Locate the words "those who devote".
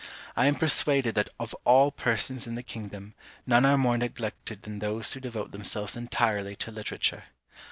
4.79-5.51